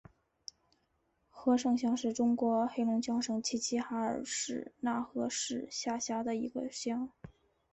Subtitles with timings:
[1.29, 7.11] 和盛乡是中国黑龙江省齐齐哈尔市讷河市下辖的一个乡。